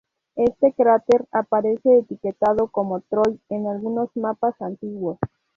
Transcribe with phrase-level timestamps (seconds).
[0.35, 5.19] Este cráter aparece etiquetado como "Troy" en algunos mapas antiguos.